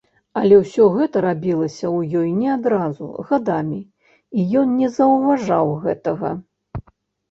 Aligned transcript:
Але 0.39 0.55
ўсё 0.61 0.87
гэта 0.95 1.21
рабілася 1.25 1.85
ў 1.97 2.23
ёй 2.23 2.33
не 2.39 2.49
адразу, 2.57 3.13
гадамі, 3.31 3.81
і 4.37 4.49
ён 4.65 4.77
не 4.83 4.93
заўважаў 5.01 5.75
гэтага. 5.89 6.39